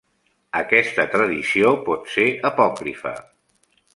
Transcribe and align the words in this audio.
Aquesta 0.59 1.05
tradició 1.15 1.75
pot 1.89 2.09
ser 2.15 2.27
apòcrifa. 2.53 3.13